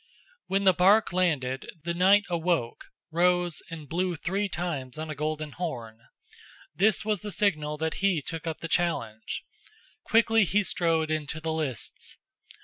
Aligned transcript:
When 0.47 0.63
the 0.63 0.73
bark 0.73 1.13
landed, 1.13 1.69
the 1.83 1.93
knight 1.93 2.23
awoke, 2.27 2.85
rose, 3.11 3.61
and 3.69 3.87
blew 3.87 4.15
three 4.15 4.49
times 4.49 4.97
on 4.97 5.11
a 5.11 5.15
golden 5.15 5.51
horn. 5.51 5.99
This 6.73 7.05
was 7.05 7.19
the 7.19 7.31
signal 7.31 7.77
that 7.77 7.93
he 8.01 8.19
took 8.19 8.47
up 8.47 8.61
the 8.61 8.67
challenge. 8.67 9.43
Quickly 10.03 10.43
he 10.43 10.63
strode 10.63 11.11
into 11.11 11.39
the 11.39 11.53
lists. 11.53 12.17